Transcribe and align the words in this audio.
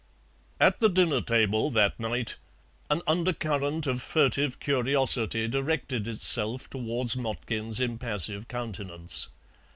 At 0.59 0.79
the 0.79 0.89
dinner 0.89 1.21
table 1.21 1.69
that 1.69 1.99
night 1.99 2.37
an 2.89 3.03
undercurrent 3.05 3.85
of 3.85 4.01
furtive 4.01 4.59
curiosity 4.59 5.47
directed 5.47 6.07
itself 6.07 6.67
towards 6.67 7.15
Motkin's 7.15 7.79
impassive 7.79 8.47
countenance. 8.47 9.29